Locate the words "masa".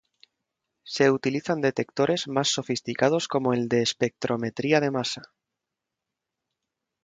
4.89-5.21